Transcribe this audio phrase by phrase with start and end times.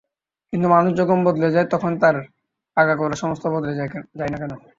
[0.53, 2.15] কিন্তু মানুষ যখন বদলে যায় তখন তার
[2.77, 3.79] আগাগোড়া সমস্ত বদল হয়
[4.31, 4.51] না কেন?